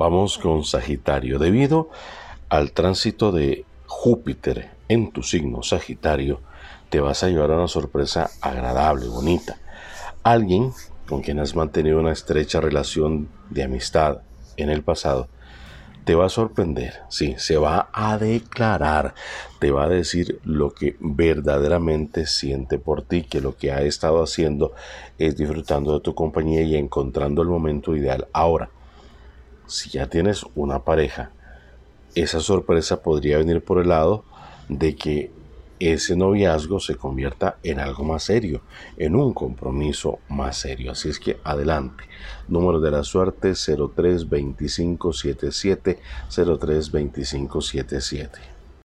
[0.00, 1.38] vamos con Sagitario.
[1.38, 1.90] Debido
[2.48, 6.40] al tránsito de Júpiter en tu signo Sagitario,
[6.88, 9.58] te vas a llevar a una sorpresa agradable, bonita.
[10.22, 10.72] Alguien
[11.06, 14.22] con quien has mantenido una estrecha relación de amistad
[14.56, 15.28] en el pasado,
[16.06, 19.14] te va a sorprender, sí, se va a declarar,
[19.58, 24.22] te va a decir lo que verdaderamente siente por ti, que lo que ha estado
[24.22, 24.72] haciendo
[25.18, 28.28] es disfrutando de tu compañía y encontrando el momento ideal.
[28.32, 28.70] Ahora,
[29.70, 31.30] si ya tienes una pareja,
[32.14, 34.24] esa sorpresa podría venir por el lado
[34.68, 35.30] de que
[35.78, 38.60] ese noviazgo se convierta en algo más serio,
[38.98, 40.92] en un compromiso más serio.
[40.92, 42.04] Así es que adelante.
[42.48, 45.98] Número de la suerte 032577
[46.28, 48.59] 032577.